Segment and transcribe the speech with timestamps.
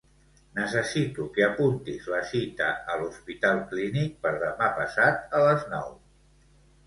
[0.59, 5.93] Necessito que apuntis la cita a l'Hospital Clínic per demà passat a les nou.